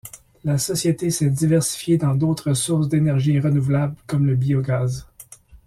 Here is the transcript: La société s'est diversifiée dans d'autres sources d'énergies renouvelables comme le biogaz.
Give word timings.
La 0.43 0.57
société 0.57 1.11
s'est 1.11 1.29
diversifiée 1.29 1.99
dans 1.99 2.15
d'autres 2.15 2.55
sources 2.55 2.87
d'énergies 2.89 3.39
renouvelables 3.39 3.95
comme 4.07 4.25
le 4.25 4.35
biogaz. 4.35 5.05